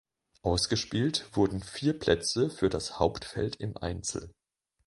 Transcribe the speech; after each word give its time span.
Ausgespielt 0.41 1.27
wurden 1.33 1.61
vier 1.61 1.93
Plätze 1.93 2.49
für 2.49 2.69
das 2.69 2.97
Hauptfeld 2.97 3.57
im 3.57 3.77
Einzel. 3.77 4.33